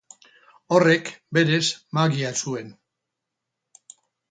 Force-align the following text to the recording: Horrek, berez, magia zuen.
Horrek, 0.77 1.11
berez, 1.39 1.61
magia 1.99 2.33
zuen. 2.45 2.75